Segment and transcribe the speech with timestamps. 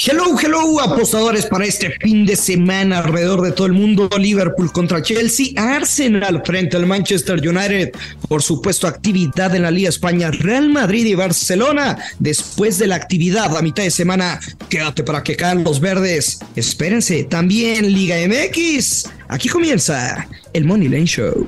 [0.00, 4.08] Hello, hello, apostadores para este fin de semana alrededor de todo el mundo.
[4.16, 7.90] Liverpool contra Chelsea, Arsenal frente al Manchester United.
[8.28, 11.98] Por supuesto, actividad en la Liga España, Real Madrid y Barcelona.
[12.20, 16.38] Después de la actividad a mitad de semana, quédate para que caen los verdes.
[16.54, 19.06] Espérense, también Liga MX.
[19.26, 21.44] Aquí comienza el Money Lane Show.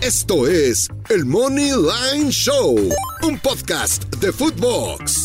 [0.00, 2.78] Esto es el Money Line Show,
[3.22, 5.23] un podcast de Footbox.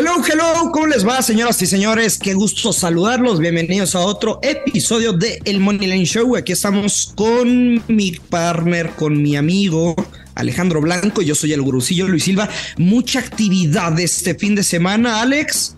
[0.00, 2.18] Hello, hello, ¿cómo les va, señoras y señores?
[2.18, 3.40] Qué gusto saludarlos.
[3.40, 6.36] Bienvenidos a otro episodio de El Money Line Show.
[6.36, 9.96] Aquí estamos con mi partner, con mi amigo
[10.36, 11.20] Alejandro Blanco.
[11.20, 12.48] Yo soy el gurucillo Luis Silva.
[12.76, 15.74] Mucha actividad este fin de semana, Alex.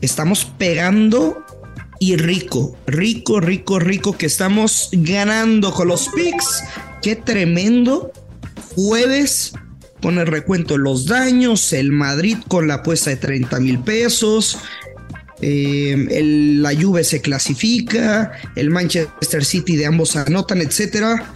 [0.00, 1.44] Estamos pegando
[1.98, 6.62] y rico, rico, rico, rico que estamos ganando con los picks.
[7.02, 8.12] Qué tremendo
[8.76, 9.52] jueves
[10.02, 14.58] con el recuento de los daños, el Madrid con la apuesta de 30 mil pesos,
[15.40, 21.32] eh, la Juve se clasifica, el Manchester City de ambos anotan, etcétera.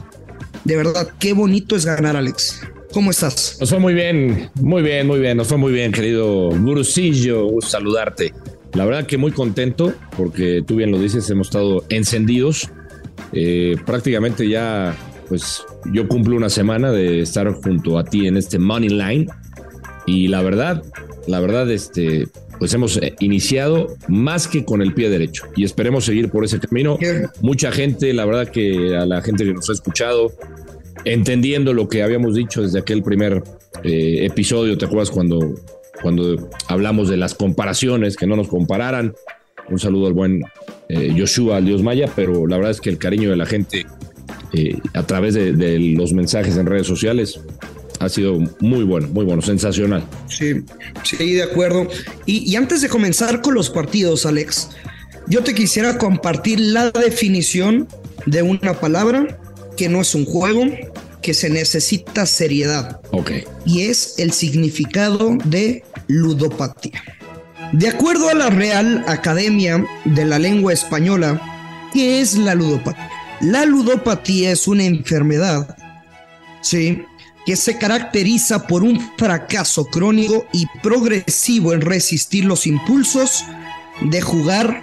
[0.64, 2.60] De verdad, qué bonito es ganar, Alex.
[2.92, 3.56] ¿Cómo estás?
[3.60, 8.32] Nos fue muy bien, muy bien, muy bien, nos fue muy bien, querido Gurusillo, saludarte.
[8.74, 12.70] La verdad que muy contento, porque tú bien lo dices, hemos estado encendidos.
[13.32, 14.96] Eh, prácticamente ya,
[15.28, 19.26] pues yo cumplo una semana de estar junto a ti en este Money Line.
[20.06, 20.82] Y la verdad,
[21.26, 25.44] la verdad, este, pues hemos eh, iniciado más que con el pie derecho.
[25.56, 26.98] Y esperemos seguir por ese camino.
[27.40, 30.32] Mucha gente, la verdad que a la gente que nos ha escuchado,
[31.04, 33.42] entendiendo lo que habíamos dicho desde aquel primer
[33.82, 35.54] eh, episodio, ¿te acuerdas cuando,
[36.02, 39.14] cuando hablamos de las comparaciones, que no nos compararan?
[39.68, 40.42] Un saludo al buen
[40.88, 43.86] eh, Joshua, al Dios Maya, pero la verdad es que el cariño de la gente
[44.52, 47.40] eh, a través de, de los mensajes en redes sociales
[47.98, 50.04] ha sido muy bueno, muy bueno, sensacional.
[50.28, 50.62] Sí,
[51.02, 51.88] sí, de acuerdo.
[52.26, 54.70] Y, y antes de comenzar con los partidos, Alex,
[55.28, 57.88] yo te quisiera compartir la definición
[58.26, 59.38] de una palabra
[59.76, 60.64] que no es un juego,
[61.22, 63.00] que se necesita seriedad.
[63.12, 63.30] Ok.
[63.64, 67.02] y es el significado de ludopatía.
[67.72, 71.40] De acuerdo a la Real Academia de la Lengua Española,
[71.92, 73.10] ¿qué es la ludopatía?
[73.40, 75.76] La ludopatía es una enfermedad,
[76.62, 77.04] ¿sí?
[77.46, 83.44] que se caracteriza por un fracaso crónico y progresivo en resistir los impulsos
[84.00, 84.82] de jugar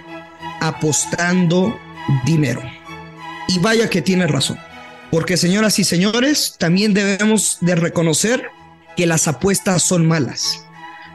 [0.60, 1.78] apostando
[2.24, 2.62] dinero.
[3.48, 4.58] Y vaya que tiene razón.
[5.10, 8.48] Porque señoras y señores, también debemos de reconocer
[8.96, 10.64] que las apuestas son malas.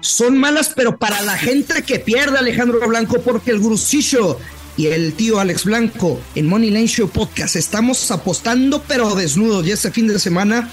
[0.02, 4.40] Son malas, pero para la gente que pierde Alejandro Blanco, porque el Grusillo
[4.80, 9.68] y el tío Alex Blanco en Money Lane Show Podcast estamos apostando, pero desnudos.
[9.68, 10.70] Y este fin de semana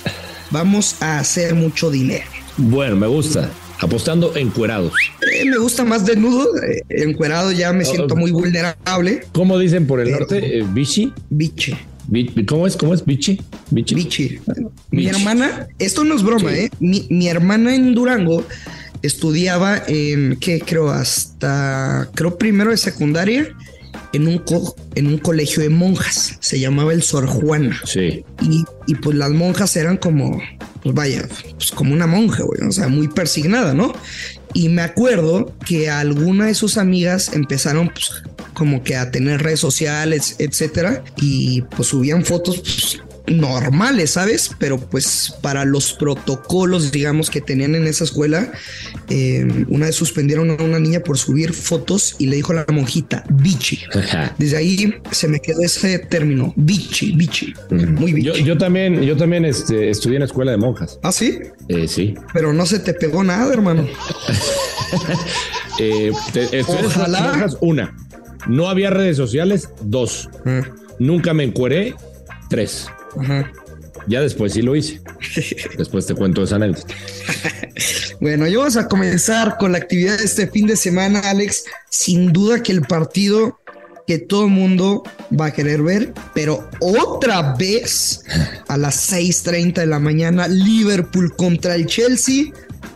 [0.53, 2.25] vamos a hacer mucho dinero.
[2.57, 3.51] Bueno, me gusta.
[3.81, 4.93] Apostando encuerados.
[5.33, 9.27] Eh, me gusta más desnudo, eh, encuerado ya me siento muy vulnerable.
[9.33, 10.59] ¿Cómo dicen por el Pero- norte?
[10.61, 11.13] Eh, ¿Bichi?
[11.29, 11.77] Biche.
[12.07, 12.77] Bi- ¿Cómo es?
[12.77, 13.05] ¿Cómo es?
[13.05, 13.41] ¿Bichi?
[13.73, 13.95] ¿Bichi?
[13.97, 14.39] Bichi.
[14.93, 15.09] Mi Bichi.
[15.09, 16.57] hermana, esto no es broma, Sí.
[16.61, 16.71] ¿eh?
[16.79, 18.45] Mi, mi hermana en Durango
[19.03, 20.91] estudiaba en, ¿qué creo?
[20.91, 23.49] Hasta, creo primero de secundaria,
[24.13, 26.37] en un, co- en un colegio de monjas.
[26.41, 27.81] Se llamaba el Sor Juana.
[27.85, 28.25] Sí.
[28.43, 30.41] Y, y pues las monjas eran como,
[30.83, 33.93] pues vaya, pues como una monja, güey, o sea, muy persignada, ¿no?
[34.55, 38.11] Y me acuerdo que alguna de sus amigas empezaron, pues,
[38.55, 44.51] como que a tener redes sociales, etcétera, y pues subían fotos pues, normales, ¿sabes?
[44.59, 48.53] Pero pues para los protocolos, digamos, que tenían en esa escuela,
[49.09, 52.67] eh, una vez suspendieron a una niña por subir fotos y le dijo a la
[52.73, 53.81] monjita, bichi.
[54.39, 57.53] Desde ahí se me quedó ese término, bichi, bichi.
[57.71, 58.27] Muy bichi.
[58.29, 60.99] Yo, yo también, yo también este, estudié en la escuela de monjas.
[61.03, 61.39] ¿Ah, sí?
[61.69, 62.15] Eh, sí.
[62.33, 63.87] Pero no se te pegó nada, hermano.
[65.79, 67.21] Eh, te- en Ojalá.
[67.33, 67.95] monjas, una.
[68.47, 70.29] No había redes sociales, dos.
[70.47, 70.63] Ah,
[70.99, 71.95] Nunca me encueré,
[72.49, 72.87] tres.
[74.09, 75.01] Ya después sí lo hice.
[75.79, 76.95] Después te cuento esa anécdota.
[78.21, 81.65] Bueno, y vamos a comenzar con la actividad de este fin de semana, Alex.
[81.91, 83.59] Sin duda que el partido
[84.07, 85.03] que todo el mundo
[85.39, 88.23] va a querer ver, pero otra vez
[88.69, 92.53] a las 6:30 de la mañana, Liverpool contra el Chelsea.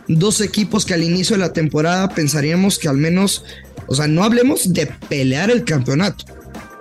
[0.07, 3.45] dos equipos que al inicio de la temporada pensaríamos que al menos,
[3.87, 6.25] o sea, no hablemos de pelear el campeonato,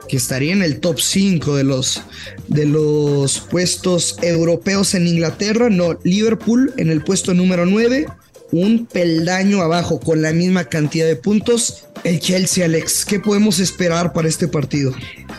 [0.08, 2.02] que estaría en el top 5 de los,
[2.50, 8.06] de los puestos europeos en Inglaterra, no, Liverpool en el puesto número 9,
[8.50, 11.86] un peldaño abajo con la misma cantidad de puntos.
[12.02, 14.92] El Chelsea, Alex, ¿qué podemos esperar para este partido?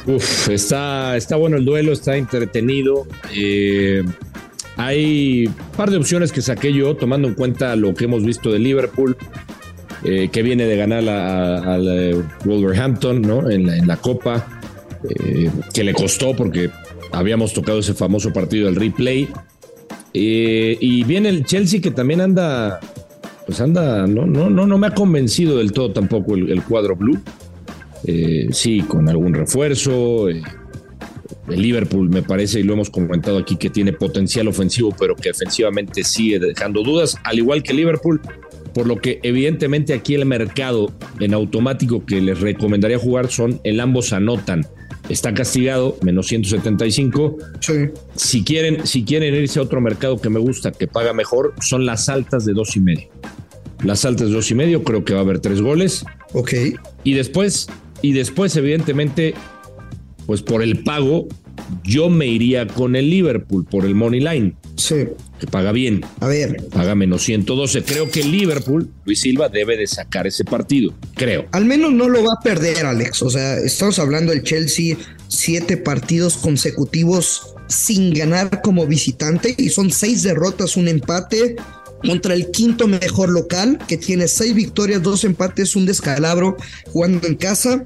[0.08, 3.06] Uf, está, está bueno el duelo, está entretenido.
[3.36, 4.04] Eh,
[4.78, 8.54] hay un par de opciones que saqué yo, tomando en cuenta lo que hemos visto
[8.54, 9.18] de Liverpool,
[10.06, 13.50] eh, que viene de ganar al eh, Wolverhampton ¿no?
[13.50, 14.48] en, la, Copa,
[15.74, 16.70] que le costó porque
[17.12, 19.30] habíamos tocado ese famoso partido del replay.
[20.14, 22.80] y viene el Chelsea que también anda
[23.46, 27.20] pues anda, no, no, no, no me ha convencido del todo tampoco el, cuadro blue.
[28.06, 30.30] Eh, sí, con algún refuerzo.
[30.30, 30.42] Eh,
[31.50, 35.30] el Liverpool me parece, y lo hemos comentado aquí, que tiene potencial ofensivo, pero que
[35.30, 38.22] defensivamente sigue dejando dudas, al igual que Liverpool,
[38.74, 43.82] por lo que evidentemente aquí el mercado en automático que les recomendaría jugar son el
[43.82, 44.66] ambos anotan.
[45.12, 47.38] Está castigado, menos 175.
[47.60, 47.74] Sí.
[48.16, 51.86] Si quieren, si quieren irse a otro mercado que me gusta, que paga mejor, son
[51.86, 53.10] las altas de dos y medio.
[53.84, 56.06] Las altas de dos y medio, creo que va a haber tres goles.
[56.32, 56.54] Ok.
[57.04, 57.68] Y después,
[58.02, 59.34] y después, evidentemente,
[60.28, 61.28] pues por el pago,
[61.84, 64.56] yo me iría con el Liverpool por el Money Line.
[64.78, 65.08] Sí.
[65.42, 66.06] Que paga bien.
[66.20, 66.68] A ver.
[66.70, 67.82] Paga menos 112.
[67.82, 70.94] Creo que Liverpool, Luis Silva, debe de sacar ese partido.
[71.16, 71.48] Creo.
[71.52, 73.24] Al menos no lo va a perder, Alex.
[73.24, 74.98] O sea, estamos hablando del Chelsea,
[75.30, 81.56] siete partidos consecutivos sin ganar como visitante y son seis derrotas, un empate
[82.04, 86.56] contra el quinto mejor local, que tiene seis victorias, dos empates, un descalabro
[86.94, 87.84] jugando en casa.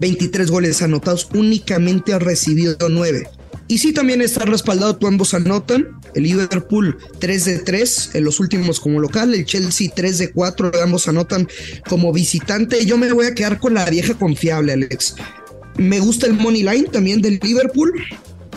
[0.00, 3.28] 23 goles anotados, únicamente ha recibido 9.
[3.70, 5.86] Y sí también está respaldado, tú ambos anotan.
[6.16, 10.72] El Liverpool 3 de 3 en los últimos como local, el Chelsea 3 de 4,
[10.82, 11.46] ambos anotan
[11.88, 12.84] como visitante.
[12.84, 15.14] Yo me voy a quedar con la vieja confiable, Alex.
[15.76, 17.92] Me gusta el money line también del Liverpool,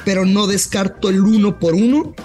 [0.03, 2.15] pero no descarto el uno por uno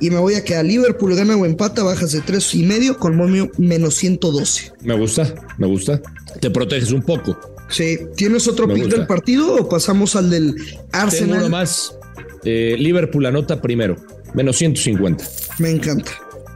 [0.00, 3.14] y me voy a quedar Liverpool, gana o empata, bajas de tres y medio con
[3.14, 4.72] momio menos 112.
[4.80, 6.00] Me gusta, me gusta.
[6.40, 7.38] Te proteges un poco.
[7.68, 10.56] Sí, ¿tienes otro pick del partido o pasamos al del
[10.92, 11.28] Arsenal?
[11.28, 11.94] Tengo uno más.
[12.44, 13.96] Eh, Liverpool anota primero,
[14.34, 15.24] menos 150.
[15.58, 16.10] Me encanta.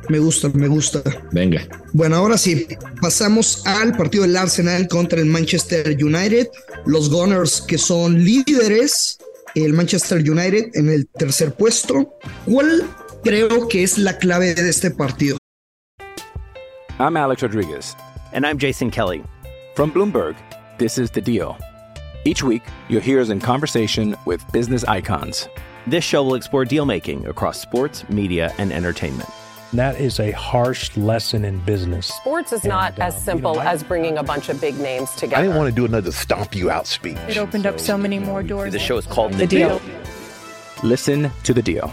[0.09, 1.03] Me gusta, me gusta.
[1.33, 1.67] Venga.
[1.93, 2.67] Bueno, ahora sí,
[3.00, 6.49] pasamos al partido del Arsenal contra el Manchester United.
[6.87, 9.19] Los Gunners que son líderes,
[9.56, 12.15] el Manchester United en el tercer puesto.
[12.44, 12.88] ¿Cuál
[13.27, 15.37] creo que es la clave de este partido.
[17.00, 17.97] I'm Alex Rodriguez.
[18.33, 19.25] And I'm Jason Kelly.
[19.75, 20.37] From Bloomberg,
[20.79, 21.56] this is The Deal.
[22.25, 25.49] Each week, you'll hear us in conversation with business icons.
[25.87, 29.29] This show will explore deal making across sports, media, and entertainment.
[29.73, 32.06] That is a harsh lesson in business.
[32.06, 34.79] Sports is not And, as simple you know, I- as bringing a bunch of big
[34.79, 35.37] names together.
[35.37, 37.19] I didn't want to do another stomp you out speech.
[37.29, 38.73] It opened up so many more doors.
[38.73, 39.79] The show is called The The Deal.
[39.79, 39.81] Deal.
[40.83, 41.93] Listen to the deal.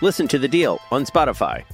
[0.00, 1.64] Listen to The Deal on Spotify.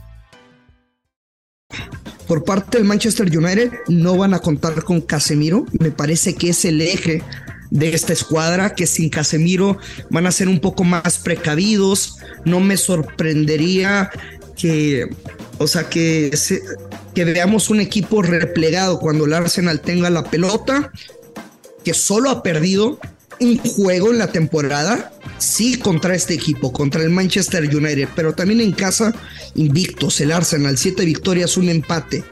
[2.27, 5.65] Por parte del Manchester United no van a contar con Casemiro.
[5.81, 7.23] Me parece que es el eje
[7.71, 9.79] de esta escuadra, que sin Casemiro
[10.11, 12.17] van a ser un poco más precavidos.
[12.45, 14.11] No me sorprendería
[14.57, 15.09] que,
[15.59, 16.37] o sea, que,
[17.15, 20.93] que veamos un equipo replegado cuando el Arsenal tenga la pelota,
[21.85, 22.99] que solo ha perdido
[23.41, 28.61] un juego en la temporada, sí contra este equipo, contra el Manchester United, pero también
[28.61, 29.15] en casa
[29.55, 32.25] invictos, el Arsenal, siete victorias, un empate.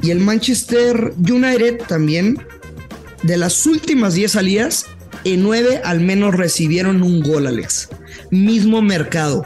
[0.00, 2.38] Y el Manchester United también,
[3.22, 4.86] de las últimas 10 salidas,
[5.24, 7.88] en 9 al menos recibieron un gol, Alex.
[8.30, 9.44] Mismo mercado.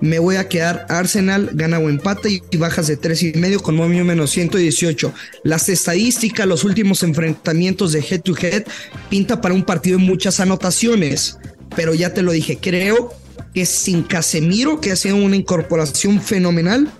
[0.00, 3.76] Me voy a quedar Arsenal, gana o empate y bajas de tres y medio con
[3.76, 5.12] momio menos 118.
[5.44, 8.64] Las estadísticas, los últimos enfrentamientos de head to head,
[9.10, 11.38] pinta para un partido de muchas anotaciones.
[11.76, 13.14] Pero ya te lo dije, creo
[13.52, 16.90] que sin Casemiro, que ha sido una incorporación fenomenal,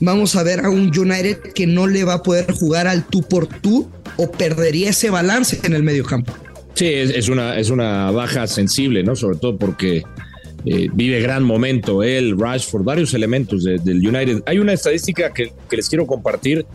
[0.00, 3.22] vamos a ver a un United que no le va a poder jugar al tú
[3.22, 6.32] por tú o perdería ese balance en el medio campo.
[6.74, 9.14] Sí, es, es una, es una baja sensible, ¿no?
[9.16, 10.02] Sobre todo porque
[10.64, 14.42] eh, vive gran momento él, Rashford, varios elementos de- del United.
[14.46, 16.66] Hay una estadística que, que les quiero compartir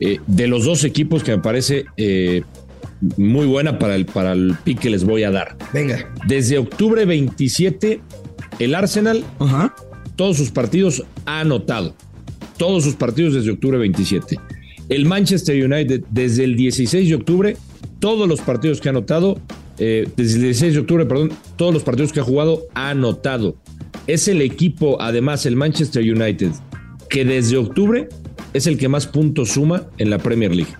[0.00, 2.42] eh, de los dos equipos que me parece eh,
[3.16, 5.56] muy buena para el, para el pick que les voy a dar.
[5.72, 6.12] Venga.
[6.26, 8.00] Desde octubre 27,
[8.58, 9.24] el Arsenal,
[10.16, 11.94] todos sus partidos ha anotado.
[12.58, 14.38] Todos sus partidos desde octubre 27.
[14.90, 17.56] El Manchester United, desde el 16 de octubre,
[18.00, 19.40] todos los partidos que ha anotado,
[19.78, 23.56] eh, desde el 16 de octubre, perdón, todos los partidos que ha jugado ha anotado.
[24.08, 26.50] Es el equipo, además, el Manchester United,
[27.08, 28.08] que desde octubre
[28.52, 30.72] es el que más puntos suma en la Premier League.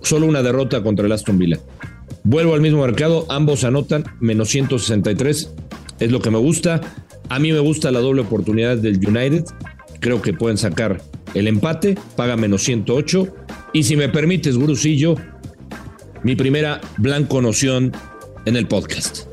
[0.00, 1.58] Solo una derrota contra el Aston Villa.
[2.22, 5.52] Vuelvo al mismo mercado, ambos anotan menos 163,
[5.98, 6.80] es lo que me gusta.
[7.28, 9.44] A mí me gusta la doble oportunidad del United,
[9.98, 11.02] creo que pueden sacar
[11.34, 13.28] el empate, paga menos 108.
[13.72, 15.16] Y si me permites, Gurusillo,
[16.22, 17.92] mi primera blanco noción
[18.46, 19.26] en el podcast.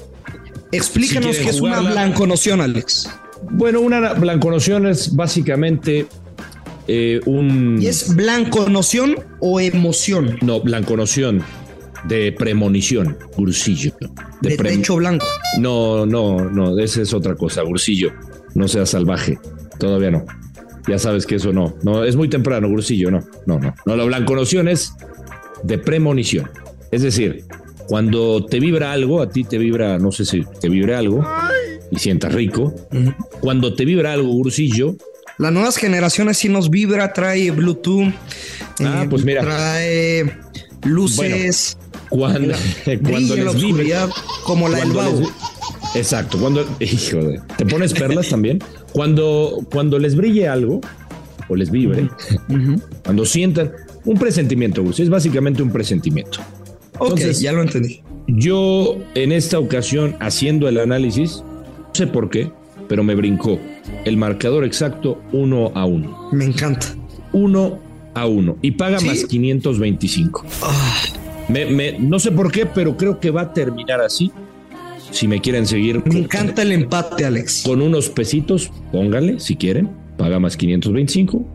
[0.71, 3.09] Explícanos qué es una blanco noción, Alex.
[3.49, 6.07] Bueno, una blanco noción es básicamente
[6.87, 7.81] eh, un.
[7.81, 10.37] ¿Y es blanco noción o emoción?
[10.41, 11.43] No, blanco noción
[12.05, 13.93] de premonición, Gursillo.
[14.41, 15.25] De, de blanco.
[15.59, 18.11] No, no, no, esa es otra cosa, Gursillo.
[18.55, 19.37] No seas salvaje.
[19.77, 20.25] Todavía no.
[20.87, 21.75] Ya sabes que eso no.
[21.83, 23.19] No, es muy temprano, Gursillo, no.
[23.45, 23.73] No, no.
[23.85, 24.93] No, la blanco noción es
[25.63, 26.49] de premonición.
[26.91, 27.45] Es decir,
[27.87, 31.25] cuando te vibra algo, a ti te vibra, no sé si te vibra algo
[31.91, 32.73] y sientas rico.
[33.41, 34.95] Cuando te vibra algo, Gursillo.
[35.37, 38.13] Las nuevas generaciones sí nos vibra, trae Bluetooth.
[38.79, 39.41] Ah, pues mira.
[39.41, 40.37] Trae
[40.83, 41.77] luces.
[42.09, 42.53] Cuando,
[43.09, 44.09] cuando la oscuridad,
[44.43, 44.91] como la del
[45.93, 48.59] Exacto, cuando, hijo de, ¿te pones perlas también?
[48.93, 50.81] Cuando, cuando les brille algo,
[51.47, 52.09] o les vibre,
[53.03, 53.71] cuando sientan
[54.05, 56.39] un presentimiento, es básicamente un presentimiento.
[56.99, 58.01] Ok, ya lo entendí.
[58.27, 62.51] Yo en esta ocasión, haciendo el análisis, no sé por qué,
[62.87, 63.59] pero me brincó
[64.05, 66.29] el marcador exacto uno a uno.
[66.31, 66.87] Me encanta.
[67.33, 67.79] Uno
[68.13, 68.57] a uno.
[68.61, 70.45] Y paga más 525.
[70.61, 71.03] Ah
[71.99, 74.31] no sé por qué, pero creo que va a terminar así.
[75.11, 76.01] Si me quieren seguir.
[76.05, 77.63] Me encanta el empate, Alex.
[77.65, 79.89] Con unos pesitos, pónganle si quieren.
[80.17, 81.45] Paga más 525.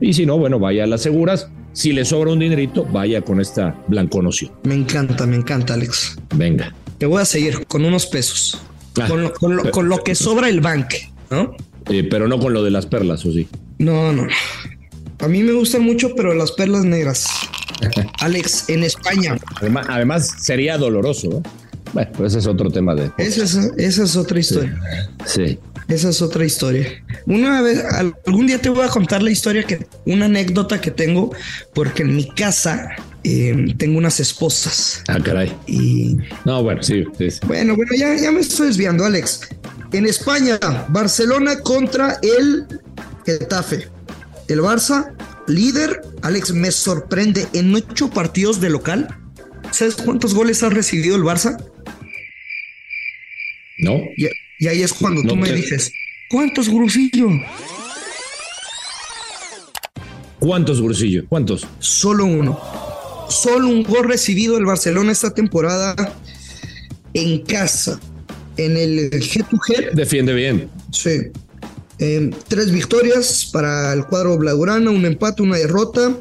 [0.00, 1.48] Y si no, bueno, vaya a las seguras.
[1.72, 4.50] Si le sobra un dinerito, vaya con esta blanconoción.
[4.64, 6.16] Me encanta, me encanta, Alex.
[6.34, 6.74] Venga.
[6.98, 8.58] Te voy a seguir con unos pesos.
[8.98, 10.94] Ah, con, lo, que sobra el bank,
[11.30, 11.54] ¿no?
[11.90, 13.46] Eh, pero no con lo de las perlas, ¿o sí?
[13.78, 14.26] No, no.
[15.18, 17.28] A mí me gustan mucho, pero las perlas negras.
[18.20, 19.36] Alex, en España.
[19.88, 21.42] Además, sería doloroso.
[21.92, 23.10] Bueno, pues ese es otro tema de.
[23.18, 23.44] Esa
[23.76, 24.78] es, otra historia.
[25.24, 25.58] Sí.
[25.88, 26.86] Esa es otra historia.
[27.26, 27.84] Una vez,
[28.24, 31.32] algún día te voy a contar la historia que, una anécdota que tengo,
[31.74, 32.88] porque en mi casa
[33.22, 35.02] em, tengo unas esposas.
[35.08, 35.52] Ah, caray.
[35.66, 36.16] Y.
[36.44, 37.04] No, bueno, sí.
[37.46, 39.48] Bueno, bueno, ya, ya me estoy desviando, Alex.
[39.92, 42.66] En España, Barcelona contra el
[43.24, 43.88] Getafe.
[44.48, 45.12] El Barça
[45.46, 49.08] líder, Alex, me sorprende en ocho partidos de local.
[49.70, 51.56] ¿Sabes cuántos goles ha recibido el Barça?
[53.78, 54.02] No.
[54.16, 55.92] Y, ahí es cuando tú me dices,
[56.30, 57.28] ¿cuántos grusillo?
[60.38, 61.26] ¿Cuántos grusillo?
[61.28, 61.66] ¿Cuántos?
[61.78, 62.60] Solo uno.
[63.28, 65.94] Solo un gol recibido el Barcelona esta temporada
[67.12, 67.98] en casa,
[68.56, 69.92] en el G2G.
[69.92, 70.70] Defiende bien.
[70.92, 71.30] Sí.
[71.98, 76.14] Em, tres victorias para el cuadro blaugrana, un empate, una derrota.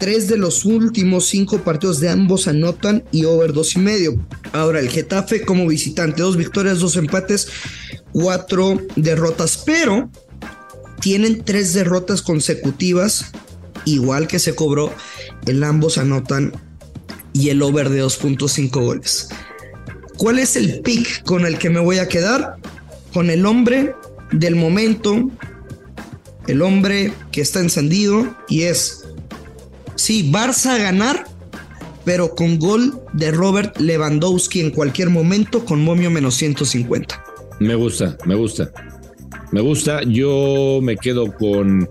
[0.00, 4.16] Tres de los últimos cinco partidos de ambos anotan y over dos y medio.
[4.52, 7.48] Ahora el Getafe como visitante, dos victorias, dos empates,
[8.10, 10.10] cuatro derrotas, pero
[11.02, 13.26] tienen tres derrotas consecutivas,
[13.84, 14.90] igual que se cobró,
[15.46, 16.54] el ambos anotan
[17.34, 19.28] y el over de 2.5 goles.
[20.16, 22.56] ¿Cuál es el pick con el que me voy a quedar?
[23.12, 23.94] Con el hombre
[24.32, 25.30] del momento,
[26.46, 28.99] el hombre que está encendido y es,
[30.00, 31.26] sí, Barça a ganar,
[32.04, 37.22] pero con gol de Robert Lewandowski en cualquier momento con momio menos 150.
[37.60, 38.72] Me gusta, me gusta.
[39.52, 41.88] Me gusta, yo me quedo con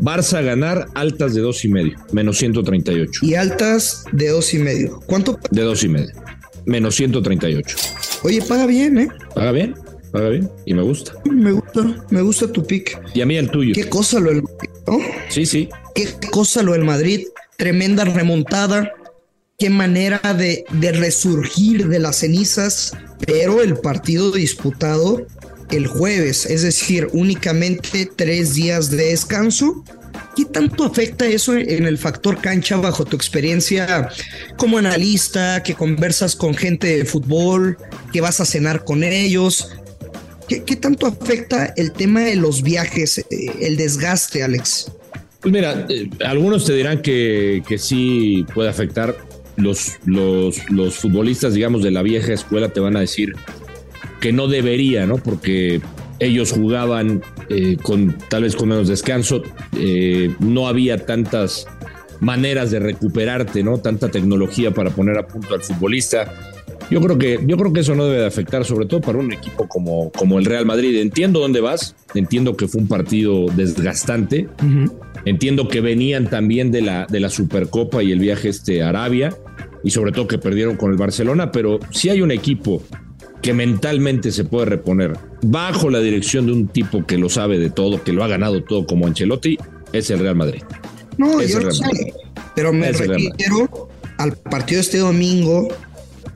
[0.00, 3.26] Barça a ganar altas de dos y medio, menos 138.
[3.26, 5.00] Y altas de dos y medio.
[5.06, 5.38] ¿Cuánto?
[5.50, 6.12] De dos y medio,
[6.66, 7.76] menos 138.
[8.22, 9.08] Oye, paga bien, ¿eh?
[9.34, 9.74] Paga bien.
[10.10, 11.12] Paga bien y me gusta.
[11.24, 13.00] Me gusta, me gusta tu pick.
[13.14, 13.72] Y a mí el tuyo.
[13.74, 14.70] Qué cosa lo del Madrid,
[15.28, 15.68] Sí, sí.
[15.94, 17.26] Qué cosa lo del Madrid.
[17.60, 18.90] Tremenda remontada.
[19.58, 22.94] Qué manera de, de resurgir de las cenizas.
[23.26, 25.26] Pero el partido disputado
[25.70, 29.84] el jueves, es decir, únicamente tres días de descanso.
[30.34, 34.08] ¿Qué tanto afecta eso en el factor cancha bajo tu experiencia
[34.56, 37.76] como analista, que conversas con gente de fútbol,
[38.10, 39.70] que vas a cenar con ellos?
[40.48, 43.24] ¿Qué, tanto afecta el tema de los viajes, eh,
[43.60, 44.90] el desgaste, Alex?
[45.40, 49.16] Pues mira, eh, algunos te dirán que, que sí puede afectar.
[49.56, 53.34] Los, los, los, futbolistas, digamos, de la vieja escuela te van a decir
[54.20, 55.16] que no debería, ¿no?
[55.18, 55.82] Porque
[56.18, 59.42] ellos jugaban eh, con tal vez con menos descanso,
[60.38, 61.66] no había tantas
[62.20, 63.78] maneras de recuperarte, ¿no?
[63.78, 66.32] Tanta tecnología para poner a punto al futbolista
[66.90, 69.32] Yo creo que, yo creo que eso no debe de afectar, sobre todo para un
[69.32, 71.00] equipo como, como el Real Madrid.
[71.00, 74.48] Entiendo dónde vas, entiendo que fue un partido desgastante,
[75.24, 79.32] entiendo que venían también de la, de la Supercopa y el viaje este a Arabia,
[79.84, 82.82] y sobre todo que perdieron con el Barcelona, pero si hay un equipo
[83.40, 87.70] que mentalmente se puede reponer bajo la dirección de un tipo que lo sabe de
[87.70, 89.56] todo, que lo ha ganado todo como Ancelotti,
[89.92, 90.62] es el Real Madrid.
[91.16, 92.14] No, Es yo el sé,
[92.54, 93.30] pero me Es el Real Madrid.
[93.38, 95.68] refiero al partido este domingo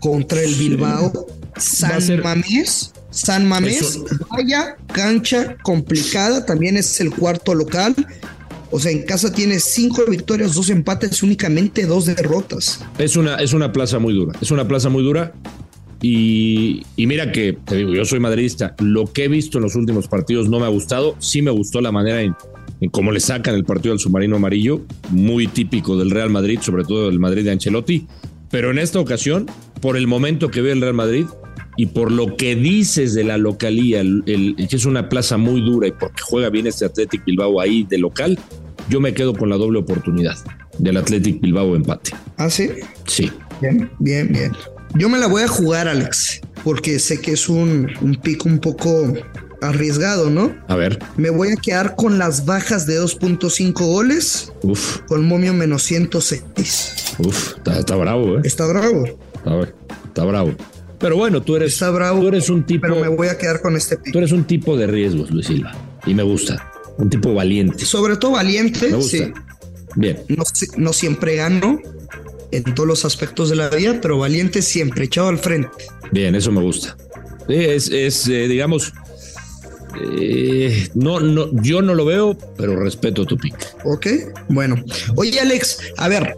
[0.05, 1.11] contra el Bilbao.
[1.57, 7.95] San ser- Mamés, San Mamés, Eso- vaya cancha complicada, también es el cuarto local.
[8.71, 12.81] O sea, en casa tiene cinco victorias, dos empates, únicamente dos derrotas.
[12.99, 15.33] Es una, es una plaza muy dura, es una plaza muy dura.
[16.03, 18.75] Y, y mira que, te digo, yo soy madridista.
[18.81, 21.17] Lo que he visto en los últimos partidos no me ha gustado.
[21.19, 22.35] Sí me gustó la manera en,
[22.81, 26.85] en cómo le sacan el partido al submarino amarillo, muy típico del Real Madrid, sobre
[26.85, 28.07] todo del Madrid de Ancelotti.
[28.55, 29.47] Pero en esta ocasión,
[29.81, 31.27] por el momento que ve el Real Madrid
[31.77, 35.61] y por lo que dices de la localía, el, el- que es una plaza muy
[35.61, 38.39] dura y porque juega bien este Athletic Bilbao ahí de local,
[38.89, 40.37] yo me quedo con la doble oportunidad
[40.79, 42.13] del Athletic Bilbao empate.
[42.37, 42.71] ¿Ah, sí?
[43.09, 43.29] Sí.
[43.61, 44.53] Bien, bien, bien.
[44.95, 48.61] Yo me la voy a jugar, Alex, porque sé que es un, un pico un
[48.61, 49.15] poco
[49.68, 50.54] arriesgado, ¿no?
[50.68, 50.99] A ver.
[51.16, 57.14] Me voy a quedar con las bajas de 2.5 goles, Uf, con momio menos 106.
[57.18, 58.40] uf, está, está bravo, ¿eh?
[58.44, 59.73] Está bravo, Está,
[60.06, 60.52] está bravo.
[60.99, 62.21] Pero bueno, tú eres, está bravo.
[62.21, 64.76] tú eres un tipo, Pero me voy a quedar con este tú eres un tipo
[64.76, 65.73] de riesgos, Luis Silva,
[66.06, 67.85] y me gusta, un tipo valiente.
[67.85, 69.16] Sobre todo valiente, Me gusta.
[69.16, 69.33] sí.
[69.97, 70.18] Bien,
[70.76, 71.78] no siempre gano
[72.50, 75.68] en todos los aspectos de la vida, pero valiente siempre, echado al frente.
[76.11, 76.97] bien, eso me gusta.
[77.47, 78.92] Sí, es, es eh, digamos,
[80.01, 83.55] eh, no, no, yo no lo veo, pero respeto tu pick.
[83.85, 84.07] Ok,
[84.49, 84.77] bueno.
[85.17, 86.37] Oye, Alex, a ver,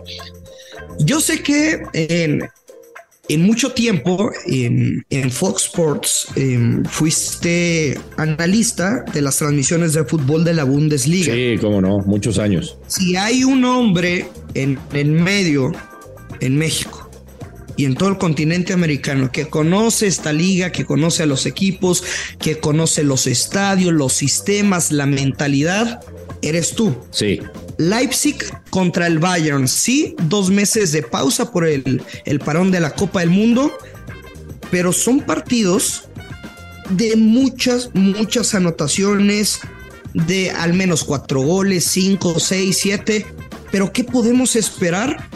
[1.00, 2.42] yo sé que en,
[3.28, 10.44] en mucho tiempo en, en Fox Sports em, fuiste analista de las transmisiones de fútbol
[10.44, 11.34] de la Bundesliga.
[11.34, 12.78] Sí, cómo no, muchos años.
[12.86, 15.72] Si hay un hombre en el medio
[16.40, 17.05] en México
[17.76, 22.02] y en todo el continente americano que conoce esta liga, que conoce a los equipos,
[22.38, 26.00] que conoce los estadios, los sistemas, la mentalidad,
[26.42, 26.96] eres tú.
[27.10, 27.40] Sí,
[27.78, 28.36] Leipzig
[28.70, 29.68] contra el Bayern.
[29.68, 33.72] Sí, dos meses de pausa por el, el parón de la Copa del Mundo,
[34.70, 36.04] pero son partidos
[36.90, 39.60] de muchas, muchas anotaciones,
[40.14, 43.26] de al menos cuatro goles, cinco, seis, siete.
[43.70, 45.28] Pero ¿qué podemos esperar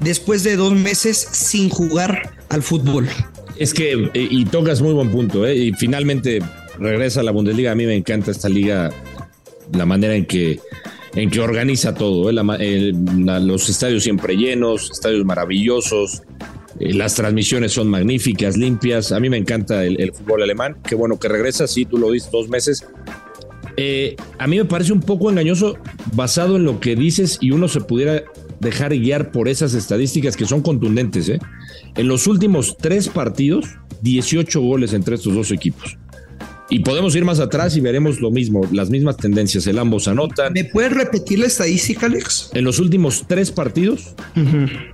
[0.00, 3.08] después de dos meses sin jugar al fútbol?
[3.56, 5.56] Es que, eh, y tocas muy buen punto, ¿eh?
[5.56, 6.40] y finalmente
[6.78, 7.72] regresa a la Bundesliga.
[7.72, 8.90] A mí me encanta esta liga,
[9.72, 10.60] la manera en que,
[11.14, 12.28] en que organiza todo.
[12.28, 12.32] ¿eh?
[12.34, 16.22] La- los estadios siempre llenos, estadios maravillosos,
[16.78, 19.10] eh, las transmisiones son magníficas, limpias.
[19.12, 20.76] A mí me encanta el, fútbol alemán.
[20.86, 22.84] Qué bueno que regresa, sí, tú lo dices, dos meses.
[23.78, 25.76] Eh, a mí me parece un poco engañoso
[26.14, 28.22] basado en lo que dices y uno se pudiera
[28.60, 31.28] dejar guiar por esas estadísticas que son contundentes.
[31.28, 31.38] ¿eh?
[31.96, 33.66] En los últimos tres partidos,
[34.02, 35.98] 18 goles entre estos dos equipos.
[36.68, 39.66] Y podemos ir más atrás y veremos lo mismo, las mismas tendencias.
[39.68, 40.52] El ambos anotan.
[40.52, 42.50] ¿Me puedes repetir la estadística, Alex?
[42.54, 44.16] En los últimos tres partidos,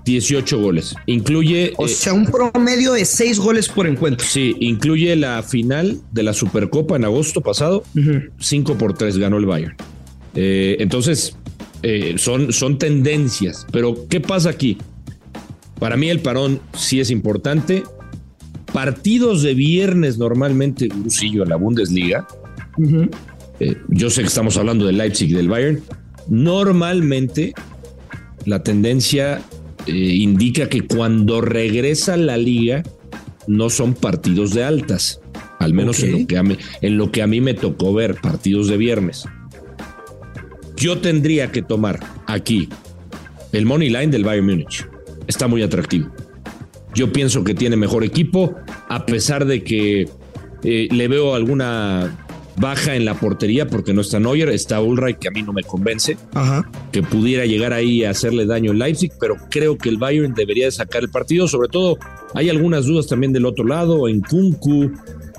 [0.04, 0.94] 18 goles.
[1.06, 1.72] Incluye.
[1.78, 4.26] O eh, sea, un promedio de seis goles por encuentro.
[4.26, 7.84] Sí, incluye la final de la Supercopa en agosto pasado.
[8.38, 9.74] 5 por 3 ganó el Bayern.
[10.34, 11.36] Eh, entonces,
[11.82, 13.66] eh, son, son tendencias.
[13.72, 14.78] Pero, ¿qué pasa aquí?
[15.78, 17.82] Para mí el parón sí es importante.
[18.72, 22.26] Partidos de viernes normalmente, Gusillo, en la Bundesliga.
[23.60, 25.80] Eh, yo sé que estamos hablando del Leipzig y del Bayern.
[26.28, 27.52] Normalmente
[28.44, 29.42] la tendencia
[29.86, 32.82] eh, indica que cuando regresa la liga
[33.46, 35.20] no son partidos de altas,
[35.58, 38.14] al menos en, lo que a mí, en lo que a mí me tocó ver,
[38.20, 39.24] partidos de viernes.
[40.82, 42.68] Yo tendría que tomar aquí
[43.52, 44.84] el money line del Bayern Múnich.
[45.28, 46.10] Está muy atractivo.
[46.92, 48.56] Yo pienso que tiene mejor equipo,
[48.88, 50.08] a pesar de que
[50.64, 52.18] eh, le veo alguna
[52.56, 55.62] baja en la portería porque no está Neuer, está Ulreich que a mí no me
[55.62, 56.68] convence Ajá.
[56.90, 60.64] que pudiera llegar ahí a hacerle daño en Leipzig, pero creo que el Bayern debería
[60.64, 61.46] de sacar el partido.
[61.46, 61.96] Sobre todo,
[62.34, 64.90] hay algunas dudas también del otro lado, en Kunku.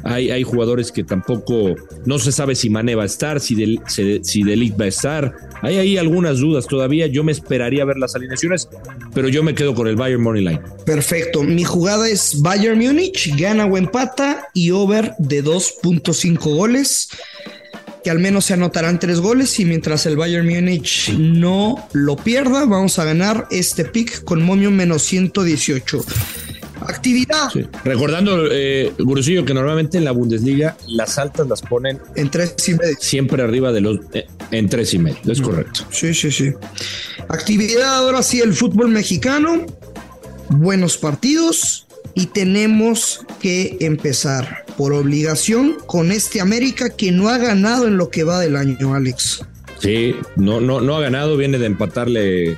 [0.04, 3.80] Hay, hay jugadores que tampoco no se sabe si Mané va a estar, si, Del,
[3.88, 5.34] si, si Delic va a estar.
[5.62, 7.08] Hay ahí algunas dudas todavía.
[7.08, 8.68] Yo me esperaría ver las alineaciones,
[9.14, 10.62] pero yo me quedo con el Bayern Money Line.
[10.86, 11.44] Perfecto.
[11.44, 17.10] Mi jugada es Bayern Múnich, gana o empata y over de 2.5 goles.
[18.04, 22.66] Que al menos se anotarán tres goles y mientras el Bayern Múnich no lo pierda,
[22.66, 26.04] vamos a ganar este pick con momio menos 118.
[26.88, 27.50] Actividad.
[27.52, 27.66] Sí.
[27.84, 32.74] Recordando, eh, Gurusillo, que normalmente en la Bundesliga las altas las ponen En tres y
[32.76, 32.96] medio.
[33.00, 35.20] siempre arriba de los eh, en tres y medio.
[35.26, 35.82] Es correcto.
[35.92, 36.54] Sí, sí, sí.
[37.30, 39.66] Actividad ahora sí el fútbol mexicano.
[40.50, 41.88] Buenos partidos.
[42.16, 48.10] Y tenemos que empezar por obligación con este América que no ha ganado en lo
[48.10, 49.42] que va del año, Alex.
[49.80, 52.58] Sí, no, no, no ha ganado, viene de empatarle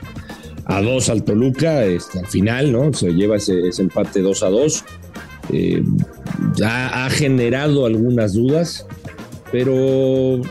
[0.66, 2.94] a dos al Toluca este, al final, ¿no?
[2.94, 4.86] Se lleva ese, ese empate 2 a 2.
[5.54, 5.84] Eh,
[6.64, 8.88] ha, ha generado algunas dudas,
[9.52, 10.42] pero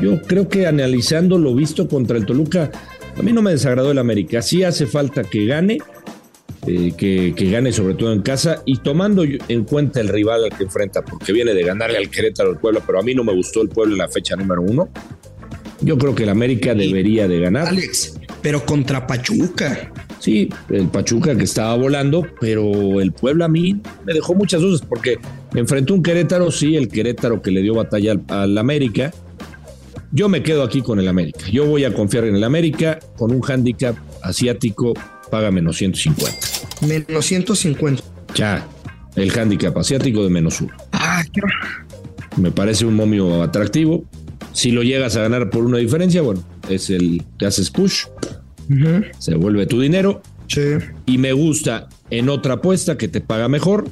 [0.00, 2.70] yo creo que analizando lo visto contra el Toluca,
[3.16, 4.42] a mí no me desagradó el América.
[4.42, 5.78] Sí hace falta que gane,
[6.66, 10.56] eh, que, que gane sobre todo en casa y tomando en cuenta el rival al
[10.56, 13.34] que enfrenta, porque viene de ganarle al Querétaro al Puebla, pero a mí no me
[13.34, 14.88] gustó el Puebla en la fecha número uno.
[15.80, 17.68] Yo creo que el América debería de ganar.
[17.68, 19.90] Alex, pero contra Pachuca.
[20.18, 24.82] Sí, el Pachuca que estaba volando, pero el Puebla a mí me dejó muchas dudas
[24.86, 25.16] porque
[25.54, 29.12] enfrentó un Querétaro, sí, el Querétaro que le dio batalla al, al América.
[30.12, 31.46] Yo me quedo aquí con el América.
[31.50, 34.92] Yo voy a confiar en el América con un handicap asiático,
[35.30, 36.38] paga menos 150.
[36.86, 38.02] Menos 150.
[38.34, 38.66] Ya,
[39.16, 40.74] el handicap asiático de menos uno.
[40.92, 41.40] Ah, qué-
[42.36, 44.04] Me parece un momio atractivo.
[44.54, 48.04] Si lo llegas a ganar por una diferencia, bueno, es el te haces push,
[49.18, 50.22] se vuelve tu dinero.
[50.46, 50.60] Sí.
[51.06, 53.84] Y me gusta en otra apuesta que te paga mejor.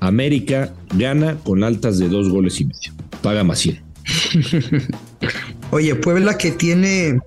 [0.00, 2.92] América gana con altas de dos goles y medio.
[3.22, 3.82] Paga más 100.
[5.70, 7.20] Oye, Puebla que tiene,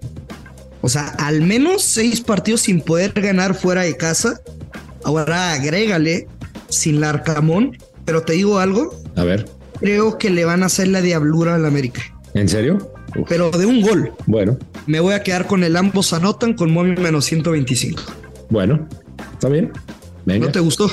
[0.82, 4.42] o sea, al menos seis partidos sin poder ganar fuera de casa.
[5.04, 6.28] Ahora agrégale
[6.70, 7.78] sin Larcamón.
[8.06, 9.46] Pero te digo algo, A ver,
[9.80, 12.15] creo que le van a hacer la diablura al América.
[12.36, 12.92] ¿En serio?
[13.18, 14.12] Uf, Pero de un gol.
[14.28, 18.02] Bueno, Me voy a quedar con el ambos anotan con Momi menos 125.
[18.50, 18.88] bueno,
[19.34, 19.72] está bien.
[20.26, 20.46] Venga.
[20.48, 20.90] ¿No te gustó?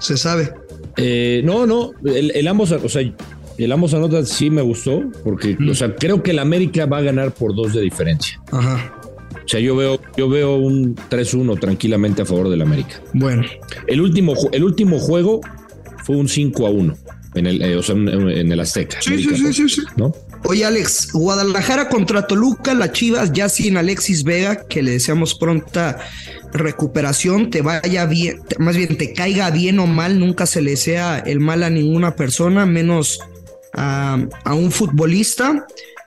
[0.00, 0.52] Se sabe.
[0.96, 3.02] Eh, no, no, el, el ambos, o sea,
[3.58, 7.02] el ambos anotan sí me gustó, porque, o sea, creo que el América va a
[7.02, 8.40] ganar por dos de diferencia.
[8.50, 8.96] Ajá.
[9.44, 13.02] O sea, yo veo, yo veo un 3-1 tranquilamente a favor del América.
[13.12, 13.42] Bueno.
[13.86, 15.40] El último, el último juego
[16.04, 16.96] fue un 5 a 1
[17.34, 18.98] en el, eh, o sea, en, en el Azteca.
[19.00, 19.82] Sí, sí, sí, sí, sí.
[19.96, 20.12] ¿No?
[20.44, 25.98] Oye, Alex, Guadalajara contra Toluca, las Chivas ya sin Alexis Vega, que le deseamos pronta
[26.52, 31.18] recuperación, te vaya bien, más bien te caiga bien o mal, nunca se le sea
[31.18, 33.20] el mal a ninguna persona, menos
[33.74, 35.66] a, a un futbolista,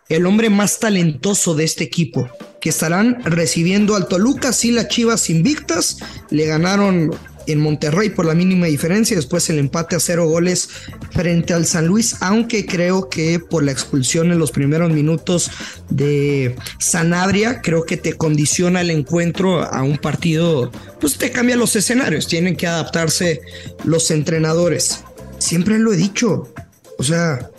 [0.09, 2.27] el hombre más talentoso de este equipo,
[2.59, 5.97] que estarán recibiendo al Toluca, sí, las Chivas invictas,
[6.29, 7.11] le ganaron
[7.47, 10.69] en Monterrey por la mínima diferencia, después el empate a cero goles
[11.11, 15.51] frente al San Luis, aunque creo que por la expulsión en los primeros minutos
[15.89, 21.75] de Sanabria, creo que te condiciona el encuentro a un partido, pues te cambia los
[21.75, 23.41] escenarios, tienen que adaptarse
[23.83, 25.03] los entrenadores.
[25.39, 26.53] Siempre lo he dicho,
[26.97, 27.49] o sea,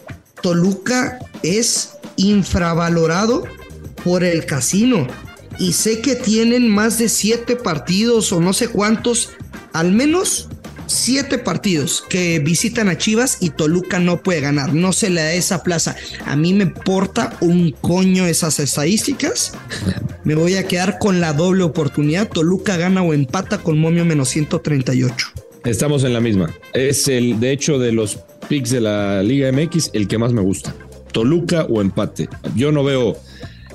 [0.42, 3.44] Toluca es infravalorado
[4.02, 5.06] por el casino.
[5.58, 9.30] Y sé que tienen más de siete partidos o no sé cuántos,
[9.74, 10.48] al menos
[10.86, 14.72] siete partidos que visitan a Chivas y Toluca no puede ganar.
[14.72, 15.96] No se le da esa plaza.
[16.24, 19.52] A mí me importa un coño esas estadísticas.
[20.22, 22.28] Me voy a quedar con la doble oportunidad.
[22.28, 25.26] Toluca gana o empata con momio menos 138.
[25.64, 26.54] Estamos en la misma.
[26.72, 30.42] Es el, de hecho, de los picks de la Liga MX, el que más me
[30.42, 30.74] gusta.
[31.12, 32.28] Toluca o empate.
[32.54, 33.16] Yo no veo.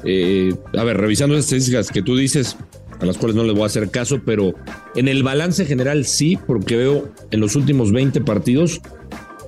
[0.05, 2.55] eh, a ver, revisando las estadísticas que tú dices,
[2.99, 4.53] a las cuales no les voy a hacer caso, pero
[4.95, 8.81] en el balance general sí, porque veo en los últimos 20 partidos,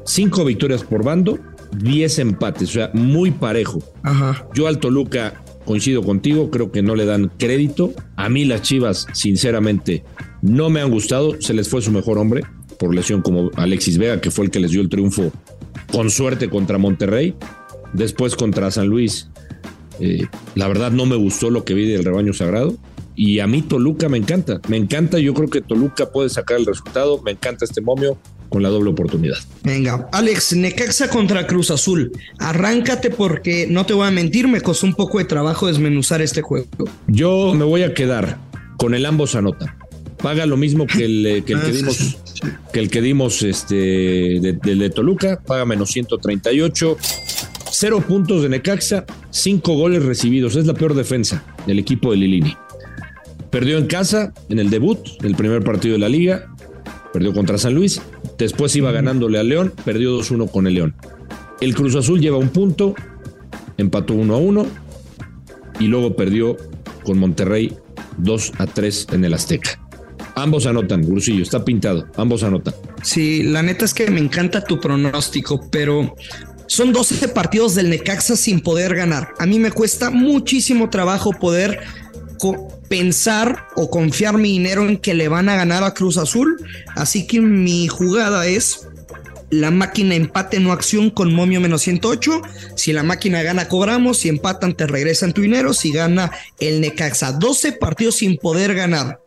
[0.06, 1.40] 5 victorias por bando,
[1.78, 3.80] 10 empates, o sea, muy parejo.
[4.04, 4.48] Ajá.
[4.54, 7.94] Yo al Toluca coincido contigo, creo que no le dan crédito.
[8.16, 10.04] A mí las Chivas, sinceramente,
[10.42, 11.40] no me han gustado.
[11.40, 12.44] Se les fue su mejor hombre
[12.80, 15.32] por lesión como Alexis Vega, que fue el que les dio el triunfo
[15.92, 17.36] con suerte contra Monterrey.
[17.94, 19.30] Después contra San Luis.
[20.00, 22.76] Eh, la verdad no me gustó lo que vi del rebaño sagrado.
[23.24, 24.60] Y a mí Toluca me encanta.
[24.68, 27.22] Me encanta, yo creo que Toluca puede sacar el resultado.
[27.22, 28.18] Me encanta este momio
[28.50, 29.38] con la doble oportunidad.
[29.64, 32.12] Venga, Alex, Necaxa contra Cruz Azul.
[32.40, 36.42] Arráncate porque no te voy a mentir, me costó un poco de trabajo desmenuzar este
[36.42, 36.66] juego.
[37.06, 38.40] Yo me voy a quedar
[38.78, 39.78] con el ambos anota.
[40.18, 42.18] Paga lo mismo que el, eh, que el Ah, que dimos,
[42.74, 46.98] que el que dimos este de, de- de Toluca, paga menos 138.
[47.70, 50.56] Cero puntos de Necaxa, cinco goles recibidos.
[50.56, 52.56] Es la peor defensa del equipo de Lilini.
[53.52, 56.48] Perdió en casa en el debut, el primer partido de la liga.
[57.12, 58.02] Perdió contra San Luis.
[58.38, 59.74] Después iba ganándole a León.
[59.84, 60.96] Perdió 2-1 con el León.
[61.60, 62.96] El Cruz Azul lleva un punto.
[63.78, 64.66] Empató 1 a 1.
[65.82, 66.56] Y luego perdió
[67.04, 67.76] con Monterrey
[68.18, 69.80] 2 a 3 en el Azteca.
[70.36, 72.08] Ambos anotan, Brusillo, está pintado.
[72.16, 72.74] Ambos anotan.
[73.04, 76.16] Sí, la neta es que me encanta tu pronóstico, pero
[76.68, 79.34] son 12 partidos del Necaxa sin poder ganar.
[79.40, 81.82] A mí me cuesta muchísimo trabajo poder
[82.92, 86.62] pensar o confiar mi dinero en que le van a ganar a Cruz Azul.
[86.94, 88.86] Así que mi jugada es
[89.50, 92.42] la máquina empate no acción con momio menos 108.
[92.76, 94.18] Si la máquina gana, cobramos.
[94.18, 95.74] Si empatan, te regresan tu dinero.
[95.74, 99.22] Si gana el Necaxa, 12 partidos sin poder ganar.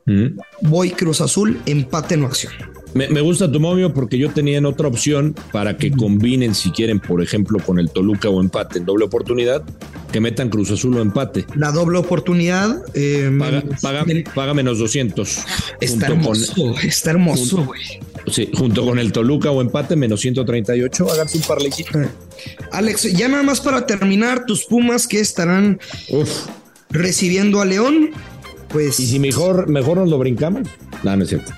[0.60, 2.52] Voy Cruz Azul, empate no acción.
[2.92, 7.00] Me, gusta tu momio porque yo tenía en otra opción para que combinen, si quieren,
[7.00, 9.64] por ejemplo, con el Toluca o empate en doble oportunidad,
[10.14, 11.44] que metan Cruz Azul o empate.
[11.56, 12.84] La doble oportunidad.
[12.94, 13.36] Eh,
[14.32, 15.38] paga, menos 200.
[15.80, 17.82] Está hermoso, está hermoso, güey.
[18.28, 21.98] Sí, junto con el Toluca o empate, menos 138, háganse un parleycito.
[22.70, 25.80] Alex, ya nada más para terminar, tus Pumas que estarán
[26.90, 28.10] recibiendo a León.
[28.68, 29.00] Pues.
[29.00, 30.68] ¿Y si mejor, mejor nos lo brincamos?
[31.02, 31.52] No, no es cierto.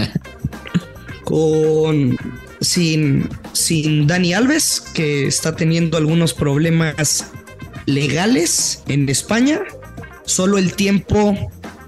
[1.24, 2.16] con.
[2.62, 7.26] Sin, sin Dani Alves, que está teniendo algunos problemas
[7.86, 9.60] legales en España.
[10.24, 11.36] Solo el tiempo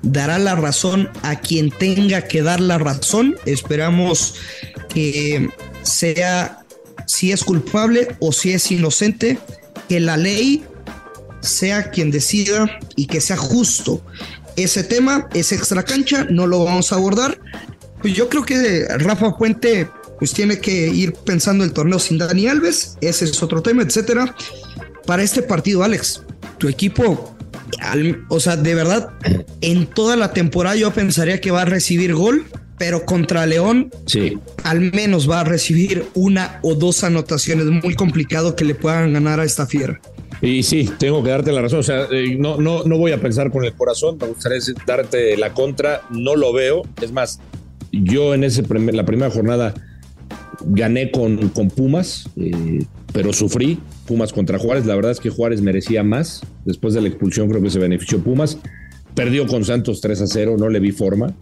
[0.02, 3.37] dará la razón a quien tenga que dar la razón.
[3.46, 4.35] Esperamos
[4.88, 5.50] que
[5.83, 6.64] sea
[7.07, 9.38] si es culpable o si es inocente,
[9.88, 10.64] que la ley
[11.40, 14.02] sea quien decida y que sea justo.
[14.57, 17.38] Ese tema es extra cancha, no lo vamos a abordar.
[18.00, 22.46] Pues yo creo que Rafa Puente pues tiene que ir pensando el torneo sin Dani
[22.46, 24.35] Alves, ese es otro tema, etcétera.
[25.07, 26.23] Para este partido, Alex,
[26.59, 27.35] tu equipo
[28.29, 29.11] o sea, de verdad,
[29.61, 32.45] en toda la temporada yo pensaría que va a recibir gol,
[32.79, 34.38] pero contra León, sí.
[34.62, 37.67] al menos va a recibir una o dos anotaciones.
[37.67, 40.01] Muy complicado que le puedan ganar a esta fiera.
[40.43, 41.81] Y sí, tengo que darte la razón.
[41.81, 45.37] O sea, eh, no, no, no voy a pensar con el corazón, me gustaría darte
[45.37, 46.03] la contra.
[46.11, 46.83] No lo veo.
[47.01, 47.40] Es más,
[47.93, 48.62] yo en ese
[48.93, 49.75] la primera jornada
[50.67, 53.79] gané con, con Pumas, eh, pero sufrí.
[54.07, 54.87] Pumas contra Juárez.
[54.87, 56.43] La verdad es que Juárez merecía más.
[56.64, 58.59] Después de la expulsión creo que se benefició Pumas.
[59.14, 61.35] Perdió con Santos 3 a 0, no le vi forma.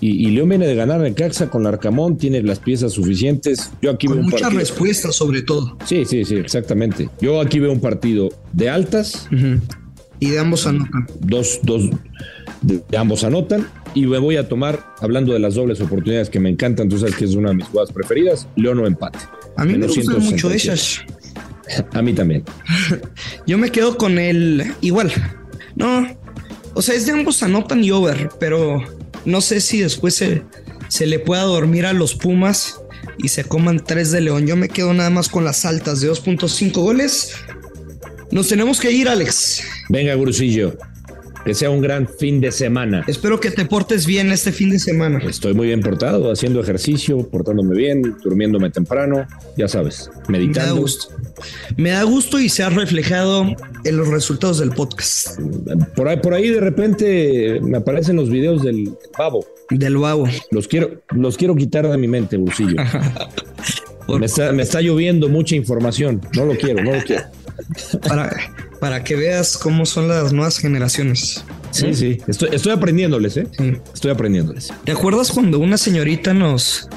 [0.00, 3.72] Y, León viene de ganar en Caxa con Arcamón, tiene las piezas suficientes.
[3.80, 5.76] Yo aquí con veo muchas respuestas sobre todo.
[5.84, 7.08] Sí, sí, sí, exactamente.
[7.20, 9.26] Yo aquí veo un partido de altas.
[10.20, 11.06] Y de ambos anotan.
[11.20, 11.90] Dos, dos,
[12.62, 13.68] de, ambos anotan.
[13.94, 17.16] Y me voy a tomar, hablando de las dobles oportunidades que me encantan, tú sabes
[17.16, 19.18] que es una de mis jugadas preferidas, León o empate.
[19.56, 21.00] A mí me gustan mucho esas.
[21.92, 22.44] A mí también.
[23.46, 25.10] Yo me quedo con el igual.
[25.74, 26.06] No,
[26.74, 28.82] o sea, es de ambos anotan y over, pero
[29.24, 30.42] no sé si después se,
[30.88, 32.80] se le pueda dormir a los Pumas
[33.18, 34.46] y se coman tres de León.
[34.46, 37.32] Yo me quedo nada más con las altas de 2.5 goles.
[38.30, 39.62] Nos tenemos que ir, Alex.
[39.88, 40.76] Venga, Gurusillo.
[41.46, 43.04] Que sea un gran fin de semana.
[43.06, 45.20] Espero que te portes bien este fin de semana.
[45.28, 49.24] Estoy muy bien portado, haciendo ejercicio, portándome bien, durmiéndome temprano,
[49.56, 50.74] ya sabes, meditando.
[50.74, 51.14] Me da gusto.
[51.76, 53.46] Me da gusto y se ha reflejado
[53.84, 55.38] en los resultados del podcast.
[55.94, 59.46] Por ahí, por ahí de repente me aparecen los videos del babo.
[59.70, 60.26] Del babo.
[60.50, 62.74] Los quiero, los quiero quitar de mi mente, bolsillo.
[64.08, 66.20] me, está, me está lloviendo mucha información.
[66.34, 67.22] No lo quiero, no lo quiero.
[68.02, 68.34] Para,
[68.80, 71.44] para que veas cómo son las nuevas generaciones.
[71.70, 73.46] Sí, sí, estoy, estoy aprendiéndoles, ¿eh?
[73.92, 74.72] Estoy aprendiéndoles.
[74.84, 76.88] ¿Te acuerdas cuando una señorita nos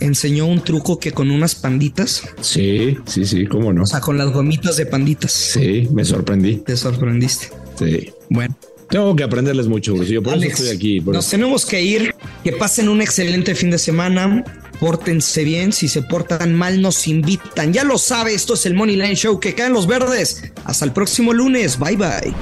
[0.00, 2.22] enseñó un truco que con unas panditas?
[2.40, 3.82] Sí, sí, sí, cómo no.
[3.82, 5.32] O sea, con las gomitas de panditas.
[5.32, 6.56] Sí, me sorprendí.
[6.56, 7.48] Te sorprendiste.
[7.78, 8.12] Sí.
[8.28, 8.56] Bueno.
[8.88, 11.00] Tengo que aprenderles mucho, Yo por eso estoy aquí.
[11.00, 12.14] nos tenemos que ir.
[12.42, 14.42] Que pasen un excelente fin de semana.
[14.80, 15.72] Pórtense bien.
[15.72, 17.72] Si se portan mal, nos invitan.
[17.72, 19.38] Ya lo sabe, esto es el Money Line Show.
[19.38, 20.42] Que caen los verdes.
[20.64, 21.78] Hasta el próximo lunes.
[21.78, 22.34] Bye bye.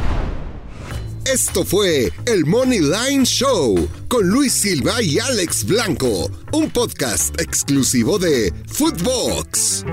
[1.31, 8.19] Esto fue el Money Line Show con Luis Silva y Alex Blanco, un podcast exclusivo
[8.19, 9.85] de Footbox.